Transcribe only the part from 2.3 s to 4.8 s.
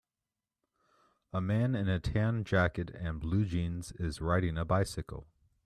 jacket and blue jeans is riding a